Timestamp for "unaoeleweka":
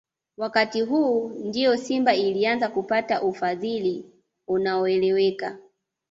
4.47-5.57